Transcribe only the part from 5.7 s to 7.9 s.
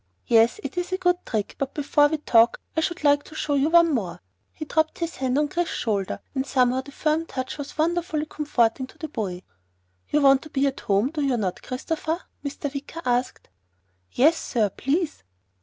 shoulder and somehow the firm touch was